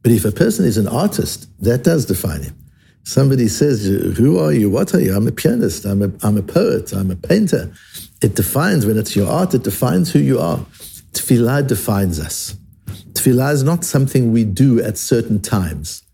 But 0.01 0.11
if 0.11 0.23
a 0.23 0.31
person 0.31 0.65
is 0.65 0.77
an 0.77 0.87
artist, 0.87 1.49
that 1.63 1.83
does 1.83 2.05
define 2.05 2.43
him. 2.43 2.55
Somebody 3.03 3.47
says, 3.47 3.85
Who 4.17 4.39
are 4.39 4.53
you? 4.53 4.69
What 4.69 4.93
are 4.93 5.01
you? 5.01 5.15
I'm 5.15 5.27
a 5.27 5.31
pianist, 5.31 5.85
I'm 5.85 6.01
a, 6.01 6.11
I'm 6.23 6.37
a 6.37 6.43
poet, 6.43 6.93
I'm 6.93 7.11
a 7.11 7.15
painter. 7.15 7.73
It 8.21 8.35
defines, 8.35 8.85
when 8.85 8.97
it's 8.97 9.15
your 9.15 9.29
art, 9.29 9.53
it 9.53 9.63
defines 9.63 10.11
who 10.11 10.19
you 10.19 10.39
are. 10.39 10.59
Tefillah 11.11 11.67
defines 11.67 12.19
us. 12.19 12.55
Tefillah 12.87 13.53
is 13.53 13.63
not 13.63 13.83
something 13.83 14.31
we 14.31 14.43
do 14.43 14.81
at 14.81 14.97
certain 14.97 15.41
times. 15.41 16.04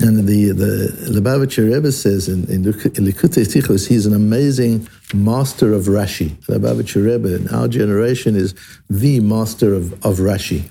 And 0.00 0.26
the, 0.26 0.52
the 0.52 1.10
Lubavitcher 1.10 1.72
Rebbe 1.72 1.92
says 1.92 2.28
in, 2.28 2.50
in 2.50 2.64
Likutei 2.64 3.46
Sichos, 3.46 3.88
he's 3.88 4.06
an 4.06 4.14
amazing 4.14 4.88
master 5.14 5.72
of 5.72 5.84
Rashi. 5.84 6.30
Lubavitcher 6.46 7.04
Rebbe 7.04 7.36
in 7.36 7.48
our 7.48 7.68
generation 7.68 8.34
is 8.34 8.54
the 8.88 9.20
master 9.20 9.74
of, 9.74 9.92
of 10.04 10.16
Rashi. 10.18 10.64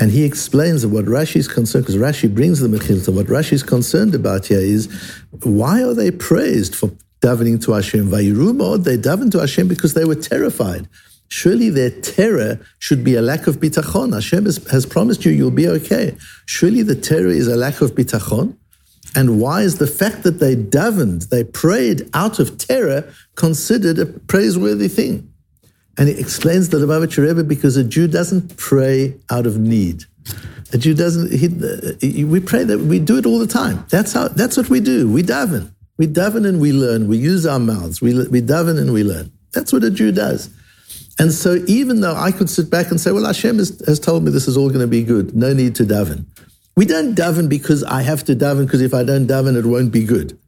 And 0.00 0.10
he 0.10 0.24
explains 0.24 0.82
that 0.82 0.88
what 0.88 1.06
Rashi 1.06 1.36
is 1.36 1.48
concerned, 1.48 1.86
because 1.86 2.00
Rashi 2.00 2.32
brings 2.32 2.60
the 2.60 2.68
Mechilta, 2.68 3.14
what 3.14 3.26
Rashi 3.26 3.54
is 3.54 3.62
concerned 3.62 4.14
about 4.14 4.46
here 4.46 4.58
is 4.58 4.88
why 5.42 5.82
are 5.82 5.94
they 5.94 6.10
praised 6.10 6.74
for 6.74 6.90
davening 7.20 7.64
to 7.64 7.72
Hashem? 7.72 8.08
Vayirumod, 8.08 8.84
they 8.84 8.98
daven 8.98 9.30
to 9.32 9.38
Hashem 9.38 9.68
because 9.68 9.94
they 9.94 10.04
were 10.04 10.14
terrified. 10.14 10.88
Surely 11.28 11.70
their 11.70 11.90
terror 11.90 12.60
should 12.78 13.02
be 13.02 13.14
a 13.16 13.22
lack 13.22 13.46
of 13.46 13.56
bitachon. 13.56 14.14
Hashem 14.14 14.44
has, 14.44 14.58
has, 14.68 14.86
promised 14.86 15.24
you 15.24 15.32
you'll 15.32 15.50
be 15.50 15.68
okay. 15.68 16.16
Surely 16.44 16.82
the 16.82 16.94
terror 16.94 17.28
is 17.28 17.48
a 17.48 17.56
lack 17.56 17.80
of 17.80 17.92
bitachon. 17.92 18.56
And 19.14 19.40
why 19.40 19.62
is 19.62 19.78
the 19.78 19.86
fact 19.86 20.22
that 20.24 20.40
they 20.40 20.54
davened, 20.54 21.30
they 21.30 21.42
prayed 21.42 22.08
out 22.12 22.38
of 22.38 22.58
terror, 22.58 23.10
considered 23.34 23.98
a 23.98 24.06
praiseworthy 24.06 24.88
thing? 24.88 25.32
And 25.98 26.08
he 26.08 26.18
explains 26.18 26.68
the 26.68 26.76
Lubavitcher 26.76 27.26
Rebbe 27.26 27.42
because 27.42 27.76
a 27.76 27.84
Jew 27.84 28.06
doesn't 28.06 28.56
pray 28.56 29.16
out 29.30 29.46
of 29.46 29.58
need. 29.58 30.04
A 30.72 30.78
Jew 30.78 30.94
doesn't. 30.94 31.32
He, 31.32 32.24
we 32.24 32.40
pray 32.40 32.64
that 32.64 32.80
we 32.80 32.98
do 32.98 33.16
it 33.16 33.24
all 33.24 33.38
the 33.38 33.46
time. 33.46 33.84
That's 33.88 34.12
how. 34.12 34.28
That's 34.28 34.56
what 34.56 34.68
we 34.68 34.80
do. 34.80 35.10
We 35.10 35.22
daven. 35.22 35.72
We 35.96 36.06
daven 36.06 36.46
and 36.46 36.60
we 36.60 36.72
learn. 36.72 37.08
We 37.08 37.16
use 37.16 37.46
our 37.46 37.58
mouths. 37.58 38.02
We 38.02 38.12
we 38.28 38.42
daven 38.42 38.78
and 38.78 38.92
we 38.92 39.04
learn. 39.04 39.32
That's 39.52 39.72
what 39.72 39.84
a 39.84 39.90
Jew 39.90 40.12
does. 40.12 40.50
And 41.18 41.32
so 41.32 41.64
even 41.66 42.00
though 42.00 42.14
I 42.14 42.30
could 42.30 42.50
sit 42.50 42.70
back 42.70 42.90
and 42.90 43.00
say, 43.00 43.10
well, 43.10 43.24
Hashem 43.24 43.58
has, 43.58 43.82
has 43.86 43.98
told 43.98 44.24
me 44.24 44.30
this 44.30 44.48
is 44.48 44.56
all 44.56 44.68
going 44.68 44.80
to 44.80 44.86
be 44.86 45.02
good, 45.02 45.34
no 45.34 45.52
need 45.54 45.74
to 45.76 45.84
daven. 45.84 46.26
We 46.76 46.84
don't 46.84 47.14
daven 47.14 47.48
because 47.48 47.82
I 47.84 48.02
have 48.02 48.22
to 48.24 48.36
daven, 48.36 48.66
because 48.66 48.82
if 48.82 48.92
I 48.92 49.02
don't 49.02 49.26
daven, 49.26 49.56
it 49.56 49.64
won't 49.64 49.92
be 49.92 50.04
good. 50.04 50.38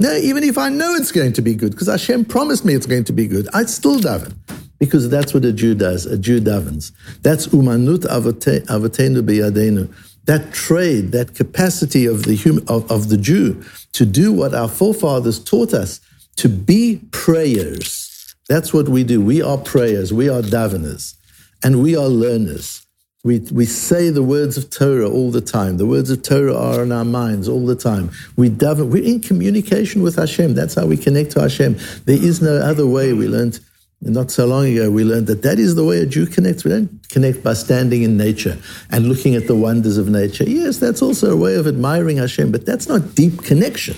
No, 0.00 0.14
even 0.14 0.44
if 0.44 0.58
I 0.58 0.68
know 0.68 0.94
it's 0.94 1.12
going 1.12 1.32
to 1.32 1.42
be 1.42 1.54
good, 1.54 1.72
because 1.72 1.88
Hashem 1.88 2.26
promised 2.26 2.64
me 2.64 2.74
it's 2.74 2.86
going 2.86 3.04
to 3.04 3.12
be 3.12 3.26
good, 3.26 3.48
I 3.54 3.64
still 3.64 3.98
daven. 3.98 4.34
Because 4.78 5.08
that's 5.08 5.34
what 5.34 5.44
a 5.44 5.52
Jew 5.52 5.74
does. 5.74 6.06
A 6.06 6.16
Jew 6.16 6.40
davens. 6.40 6.92
That's 7.22 7.48
umanut 7.48 8.04
avotenu 8.06 9.22
biyadenu. 9.22 9.92
That 10.26 10.52
trade, 10.52 11.10
that 11.10 11.34
capacity 11.34 12.06
of 12.06 12.24
the, 12.24 12.36
human, 12.36 12.64
of, 12.68 12.88
of 12.88 13.08
the 13.08 13.16
Jew 13.16 13.64
to 13.94 14.06
do 14.06 14.32
what 14.32 14.54
our 14.54 14.68
forefathers 14.68 15.42
taught 15.42 15.74
us, 15.74 16.00
to 16.36 16.48
be 16.48 17.00
prayers 17.10 18.07
that's 18.48 18.72
what 18.72 18.88
we 18.88 19.04
do. 19.04 19.20
We 19.20 19.42
are 19.42 19.58
prayers, 19.58 20.12
we 20.12 20.28
are 20.28 20.42
daveners, 20.42 21.14
and 21.62 21.82
we 21.82 21.96
are 21.96 22.08
learners. 22.08 22.84
We, 23.24 23.40
we 23.52 23.66
say 23.66 24.10
the 24.10 24.22
words 24.22 24.56
of 24.56 24.70
Torah 24.70 25.10
all 25.10 25.30
the 25.30 25.40
time. 25.40 25.76
The 25.76 25.86
words 25.86 26.10
of 26.10 26.22
Torah 26.22 26.56
are 26.56 26.82
in 26.82 26.92
our 26.92 27.04
minds 27.04 27.48
all 27.48 27.66
the 27.66 27.74
time. 27.74 28.10
We 28.36 28.48
daven, 28.48 28.90
we're 28.90 29.04
in 29.04 29.20
communication 29.20 30.02
with 30.02 30.16
Hashem. 30.16 30.54
That's 30.54 30.74
how 30.74 30.86
we 30.86 30.96
connect 30.96 31.32
to 31.32 31.40
Hashem. 31.40 31.76
There 32.04 32.16
is 32.16 32.40
no 32.40 32.56
other 32.56 32.86
way. 32.86 33.12
We 33.12 33.28
learned 33.28 33.58
not 34.00 34.30
so 34.30 34.46
long 34.46 34.66
ago, 34.66 34.90
we 34.90 35.02
learned 35.02 35.26
that 35.26 35.42
that 35.42 35.58
is 35.58 35.74
the 35.74 35.84
way 35.84 36.00
a 36.00 36.06
Jew 36.06 36.26
connects. 36.26 36.62
We 36.64 36.70
don't 36.70 37.08
connect 37.08 37.42
by 37.42 37.54
standing 37.54 38.02
in 38.02 38.16
nature 38.16 38.56
and 38.90 39.08
looking 39.08 39.34
at 39.34 39.48
the 39.48 39.56
wonders 39.56 39.98
of 39.98 40.08
nature. 40.08 40.44
Yes, 40.44 40.78
that's 40.78 41.02
also 41.02 41.32
a 41.32 41.36
way 41.36 41.56
of 41.56 41.66
admiring 41.66 42.18
Hashem, 42.18 42.52
but 42.52 42.64
that's 42.64 42.88
not 42.88 43.16
deep 43.16 43.42
connection. 43.42 43.96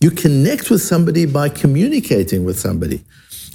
You 0.00 0.10
connect 0.10 0.70
with 0.70 0.80
somebody 0.80 1.26
by 1.26 1.50
communicating 1.50 2.44
with 2.44 2.58
somebody. 2.58 3.04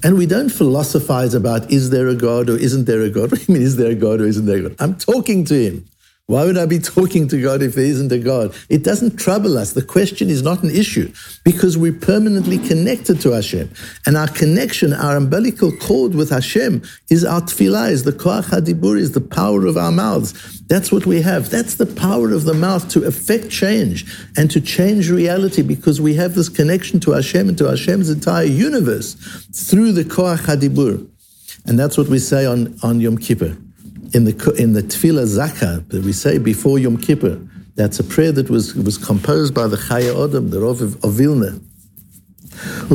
And 0.04 0.18
we 0.18 0.26
don't 0.26 0.50
philosophize 0.50 1.34
about 1.34 1.72
is 1.72 1.90
there 1.90 2.08
a 2.08 2.16
God 2.16 2.50
or 2.50 2.58
isn't 2.58 2.86
there 2.86 3.02
a 3.02 3.10
God? 3.10 3.32
What 3.32 3.40
do 3.40 3.46
you 3.48 3.54
mean, 3.58 3.64
is 3.64 3.78
there 3.78 3.92
a 3.92 3.96
God 3.96 4.22
or 4.22 4.26
isn't 4.26 4.46
there 4.46 4.60
a 4.60 4.62
God? 4.70 4.76
I'm 4.80 4.96
talking 4.96 5.44
to 5.46 5.56
him. 5.56 5.86
Why 6.28 6.44
would 6.44 6.58
I 6.58 6.66
be 6.66 6.80
talking 6.98 7.30
to 7.30 7.42
God 7.42 7.62
if 7.62 7.76
there 7.76 7.86
isn't 7.86 8.12
a 8.12 8.20
God? 8.20 8.54
It 8.68 8.84
doesn't 8.84 9.16
trouble 9.16 9.58
us. 9.58 9.72
The 9.72 9.82
question 9.82 10.30
is 10.30 10.44
not 10.44 10.62
an 10.62 10.70
issue 10.70 11.12
because 11.46 11.78
we're 11.78 11.94
permanently 11.94 12.58
connected 12.58 13.22
to 13.22 13.32
Hashem. 13.32 13.72
And 14.06 14.18
our 14.18 14.28
connection, 14.28 14.92
our 14.92 15.16
umbilical 15.16 15.72
cord 15.72 16.16
with 16.16 16.30
Hashem 16.30 16.84
is 17.10 17.24
our 17.24 17.40
tefillah, 17.40 17.92
is 17.92 18.04
the 18.04 18.12
koach 18.12 18.44
hadibur, 18.44 19.00
is 19.00 19.14
the 19.14 19.22
power 19.22 19.66
of 19.66 19.78
our 19.78 19.92
mouths. 19.92 20.60
That's 20.68 20.92
what 20.92 21.06
we 21.06 21.22
have. 21.22 21.50
That's 21.50 21.76
the 21.76 21.86
power 21.86 22.32
of 22.32 22.44
the 22.44 22.54
mouth 22.54 22.90
to 22.90 23.06
affect 23.06 23.50
change 23.50 24.06
and 24.36 24.52
to 24.52 24.60
change 24.60 25.10
reality 25.10 25.62
because 25.62 26.02
we 26.02 26.16
have 26.16 26.36
this 26.36 26.50
connection 26.50 27.00
to 27.02 27.12
Hashem 27.12 27.48
and 27.48 27.58
to 27.58 27.70
Hashem's 27.70 28.10
entire 28.10 28.44
universe 28.44 29.14
through 29.54 29.94
the 29.94 30.04
koach 30.04 30.40
hadibur. 30.40 31.10
And 31.66 31.80
that's 31.80 31.98
what 31.98 32.10
we 32.10 32.20
say 32.20 32.46
on, 32.46 32.78
on 32.84 33.00
Yom 33.00 33.18
Kippur 33.18 33.58
in 34.14 34.26
the 34.26 34.56
in 34.58 34.74
the 34.74 34.84
Tefillah 34.84 35.26
Zakah 35.26 35.88
that 35.90 36.04
we 36.04 36.14
say 36.14 36.38
before 36.38 36.80
Yom 36.80 36.98
Kippur, 36.98 37.40
that's 37.76 38.00
a 38.00 38.04
prayer 38.04 38.32
that 38.32 38.50
was 38.50 38.76
was 38.76 38.98
composed 38.98 39.54
by 39.54 39.68
the 39.68 39.78
Chaya 39.78 40.14
Odom, 40.14 40.52
the 40.52 40.60
Rav 40.60 40.82
of, 40.82 41.04
of 41.04 41.14
Vilna. 41.14 41.60
And 42.60 42.92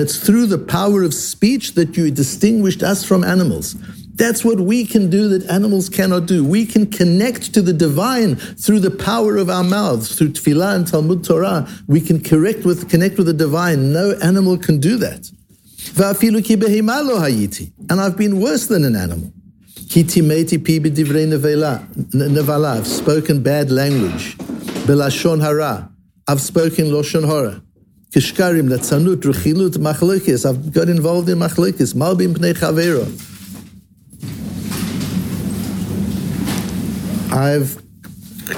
it's 0.00 0.18
through 0.18 0.46
the 0.46 0.64
power 0.68 1.02
of 1.02 1.14
speech 1.14 1.72
that 1.74 1.96
you 1.96 2.10
distinguished 2.12 2.82
us 2.84 3.02
from 3.04 3.24
animals. 3.24 3.74
That's 4.16 4.44
what 4.44 4.60
we 4.60 4.86
can 4.86 5.10
do 5.10 5.28
that 5.30 5.50
animals 5.50 5.88
cannot 5.88 6.26
do. 6.26 6.44
We 6.44 6.66
can 6.66 6.88
connect 6.88 7.52
to 7.54 7.62
the 7.62 7.72
divine 7.72 8.36
through 8.36 8.78
the 8.80 8.92
power 8.92 9.36
of 9.36 9.50
our 9.50 9.64
mouths, 9.64 10.16
through 10.16 10.30
tefillah 10.34 10.76
and 10.76 10.86
Talmud 10.86 11.24
Torah. 11.24 11.68
We 11.88 12.00
can 12.00 12.22
correct 12.22 12.64
with, 12.64 12.88
connect 12.88 13.18
with 13.18 13.26
the 13.26 13.32
divine. 13.32 13.92
No 13.92 14.12
animal 14.22 14.56
can 14.56 14.78
do 14.78 14.96
that. 14.98 15.28
And 17.90 18.00
I've 18.00 18.16
been 18.16 18.40
worse 18.40 18.66
than 18.68 18.84
an 18.84 18.94
animal. 18.94 19.32
I've 22.66 22.86
spoken 22.86 23.42
bad 23.42 23.70
language. 23.70 24.36
Hara. 25.40 25.90
I've 26.26 26.40
spoken 26.40 26.86
loshon 26.86 27.26
hara. 27.26 27.62
Kishkarim. 28.12 28.70
I've 30.46 30.72
got 30.72 30.88
involved 30.88 31.28
in 31.28 31.38
machlokes. 31.38 31.94
Malbim 31.94 32.34
pnei 32.34 32.54
chavero. 32.54 33.33
I've 37.34 37.82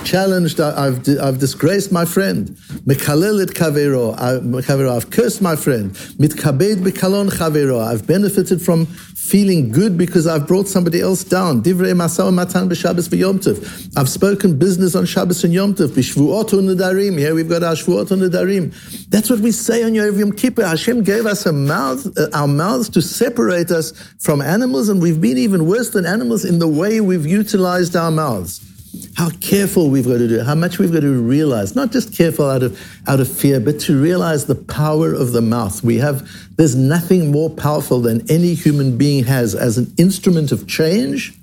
challenged, 0.04 0.60
I've, 0.60 1.08
I've 1.18 1.38
disgraced 1.38 1.90
my 1.90 2.04
friend. 2.04 2.58
Mekalel 2.86 3.42
et 3.42 3.48
kavero, 3.48 4.14
I've 4.16 5.10
cursed 5.10 5.42
my 5.42 5.56
friend. 5.56 5.90
Mitkabed 6.20 6.76
bekalon 6.84 7.30
chavero, 7.30 7.84
I've 7.84 8.06
benefited 8.06 8.62
from 8.62 8.86
feeling 8.86 9.72
good 9.72 9.98
because 9.98 10.28
I've 10.28 10.46
brought 10.46 10.68
somebody 10.68 11.00
else 11.00 11.24
down. 11.24 11.64
Divrei 11.64 11.94
masao 11.94 12.32
matan 12.32 12.68
b'Shabbos 12.68 13.08
Tov. 13.08 13.92
I've 13.96 14.08
spoken 14.08 14.56
business 14.56 14.94
on 14.94 15.04
Shabbos 15.04 15.42
and 15.42 15.52
Yom 15.52 15.74
Tov. 15.74 15.88
B'shvuot. 15.88 17.18
Here 17.18 17.34
we've 17.34 17.48
got 17.48 17.64
our 17.64 17.74
shvuot 17.74 18.06
u'nedarim. 18.06 19.08
That's 19.08 19.30
what 19.30 19.40
we 19.40 19.50
say 19.50 19.82
on 19.82 19.92
Yom 19.96 20.30
Kippur. 20.30 20.64
Hashem 20.64 21.02
gave 21.02 21.26
us 21.26 21.44
a 21.44 21.52
mouth, 21.52 22.06
uh, 22.16 22.28
our 22.34 22.46
mouths 22.46 22.88
to 22.90 23.02
separate 23.02 23.72
us 23.72 23.90
from 24.20 24.40
animals, 24.40 24.88
and 24.88 25.02
we've 25.02 25.20
been 25.20 25.38
even 25.38 25.66
worse 25.66 25.90
than 25.90 26.06
animals 26.06 26.44
in 26.44 26.60
the 26.60 26.68
way 26.68 27.00
we've 27.00 27.26
utilized 27.26 27.96
our 27.96 28.12
mouths 28.12 28.75
how 29.16 29.30
careful 29.40 29.90
we've 29.90 30.06
got 30.06 30.18
to 30.18 30.28
do, 30.28 30.40
how 30.40 30.54
much 30.54 30.78
we've 30.78 30.92
got 30.92 31.00
to 31.00 31.22
realize, 31.22 31.74
not 31.74 31.90
just 31.90 32.16
careful 32.16 32.48
out 32.48 32.62
of, 32.62 32.78
out 33.06 33.20
of 33.20 33.28
fear, 33.28 33.60
but 33.60 33.80
to 33.80 34.00
realize 34.00 34.46
the 34.46 34.54
power 34.54 35.12
of 35.12 35.32
the 35.32 35.40
mouth. 35.40 35.82
We 35.82 35.96
have, 35.98 36.28
there's 36.56 36.74
nothing 36.74 37.30
more 37.30 37.50
powerful 37.50 38.00
than 38.00 38.30
any 38.30 38.54
human 38.54 38.98
being 38.98 39.24
has 39.24 39.54
as 39.54 39.78
an 39.78 39.92
instrument 39.96 40.52
of 40.52 40.66
change 40.66 41.34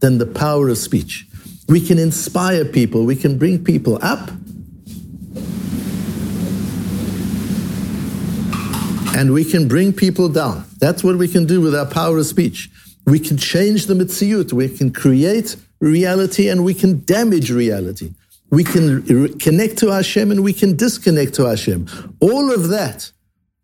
than 0.00 0.18
the 0.18 0.26
power 0.26 0.68
of 0.68 0.78
speech. 0.78 1.26
We 1.68 1.80
can 1.80 1.98
inspire 1.98 2.64
people, 2.64 3.04
we 3.04 3.16
can 3.16 3.38
bring 3.38 3.64
people 3.64 3.98
up, 4.02 4.30
and 9.16 9.32
we 9.32 9.44
can 9.44 9.68
bring 9.68 9.92
people 9.92 10.28
down. 10.28 10.64
That's 10.78 11.02
what 11.02 11.16
we 11.16 11.28
can 11.28 11.46
do 11.46 11.60
with 11.60 11.74
our 11.74 11.86
power 11.86 12.18
of 12.18 12.26
speech. 12.26 12.70
We 13.06 13.18
can 13.18 13.36
change 13.36 13.86
the 13.86 13.94
mitziyut, 13.94 14.52
we 14.52 14.68
can 14.68 14.92
create 14.92 15.56
reality 15.84 16.48
and 16.48 16.64
we 16.64 16.74
can 16.74 17.04
damage 17.04 17.50
reality. 17.50 18.10
We 18.50 18.64
can 18.64 19.38
connect 19.38 19.78
to 19.78 19.90
Hashem 19.90 20.30
and 20.30 20.42
we 20.42 20.52
can 20.52 20.76
disconnect 20.76 21.34
to 21.34 21.46
Hashem. 21.46 22.16
All 22.20 22.52
of 22.52 22.68
that 22.68 23.10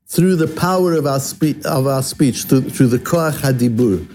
through 0.07 0.37
the 0.37 0.49
power 0.49 0.95
of 0.95 1.07
our, 1.07 1.21
spe- 1.21 1.65
of 1.65 1.87
our 1.87 2.03
speech, 2.03 2.45
through, 2.45 2.63
through 2.71 2.89
the 2.89 2.99
koach 2.99 3.39
hadibur. 3.39 4.07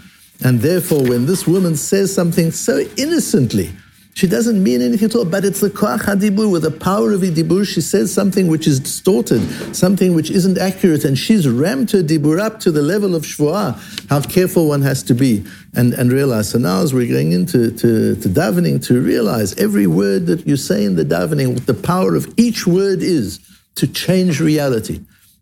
And 0.43 0.59
therefore, 0.59 1.03
when 1.03 1.25
this 1.25 1.47
woman 1.47 1.75
says 1.75 2.13
something 2.13 2.51
so 2.51 2.79
innocently, 2.97 3.71
she 4.15 4.27
doesn't 4.27 4.63
mean 4.63 4.81
anything 4.81 5.09
at 5.09 5.15
all, 5.15 5.25
but 5.25 5.43
it's 5.43 5.59
the 5.59 5.69
koach 5.69 5.99
hadibur, 5.99 6.49
with 6.49 6.61
the 6.61 6.71
power 6.71 7.11
of 7.11 7.19
dibur, 7.19 7.67
she 7.67 7.81
says 7.81 8.13
something 8.13 8.47
which 8.47 8.65
is 8.65 8.79
distorted, 8.79 9.41
something 9.75 10.15
which 10.15 10.31
isn't 10.31 10.57
accurate, 10.57 11.03
and 11.03 11.17
she's 11.17 11.49
rammed 11.49 11.91
her 11.91 12.01
dibur 12.01 12.39
up 12.39 12.61
to 12.61 12.71
the 12.71 12.81
level 12.81 13.13
of 13.13 13.23
shvuah. 13.23 13.77
How 14.09 14.21
careful 14.21 14.69
one 14.69 14.83
has 14.83 15.03
to 15.03 15.13
be 15.13 15.43
and, 15.73 15.93
and 15.93 16.13
realize. 16.13 16.51
So 16.51 16.59
now 16.59 16.81
as 16.81 16.93
we're 16.93 17.11
going 17.11 17.33
into 17.33 17.71
to, 17.71 18.15
to 18.15 18.29
davening, 18.29 18.85
to 18.87 19.01
realize 19.01 19.53
every 19.55 19.85
word 19.85 20.27
that 20.27 20.47
you 20.47 20.55
say 20.55 20.85
in 20.85 20.95
the 20.95 21.03
davening, 21.03 21.53
what 21.53 21.65
the 21.65 21.73
power 21.73 22.15
of 22.15 22.33
each 22.37 22.65
word 22.65 23.03
is 23.03 23.41
to 23.75 23.85
change 23.85 24.39
reality 24.39 25.01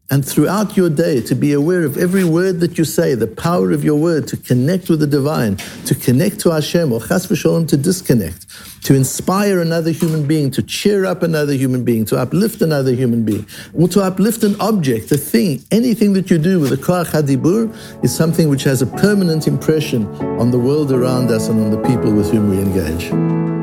and 0.10 0.26
throughout 0.26 0.76
your 0.76 0.90
day 0.90 1.22
to 1.22 1.34
be 1.34 1.54
aware 1.54 1.84
of 1.84 1.98
every 1.98 2.24
word 2.24 2.60
that 2.60 2.78
you 2.78 2.84
say, 2.84 3.16
the 3.16 3.28
power 3.28 3.72
of 3.72 3.84
your 3.84 3.96
word 4.00 4.28
to 4.28 4.38
connect 4.38 4.90
with 4.90 5.00
the 5.00 5.08
divine, 5.08 5.56
to 5.86 5.96
connect 5.96 6.40
to 6.42 6.52
Hashem, 6.52 6.92
or 6.92 7.00
chas 7.00 7.26
v'sholem 7.26 7.68
to 7.70 7.78
disconnect, 7.78 8.46
to 8.84 8.94
inspire 8.94 9.62
another 9.62 9.92
human 9.92 10.28
being, 10.28 10.52
to 10.52 10.62
cheer 10.62 11.06
up 11.06 11.24
another 11.24 11.54
human 11.54 11.84
being, 11.84 12.06
to 12.06 12.18
uplift 12.18 12.62
another 12.62 12.94
human 12.94 13.24
being, 13.24 13.48
or 13.74 13.88
to 13.88 14.02
uplift 14.02 14.44
an 14.44 14.60
object, 14.60 15.12
a 15.12 15.18
thing, 15.18 15.64
anything 15.72 16.14
that 16.14 16.30
you 16.30 16.38
do 16.38 16.60
with 16.60 16.74
a 16.74 16.78
koach 16.78 17.08
hadibur 17.08 17.74
is 18.04 18.14
something 18.14 18.50
which 18.50 18.64
has 18.64 18.82
a 18.82 18.88
permanent 18.88 19.48
impression 19.48 20.06
on 20.40 20.52
the 20.52 20.60
world 20.60 20.92
around 20.92 21.32
us 21.32 21.48
and 21.48 21.60
on 21.60 21.72
the 21.72 21.82
people 21.88 22.12
with 22.14 22.30
whom 22.30 22.50
we 22.50 22.60
engage. 22.60 23.63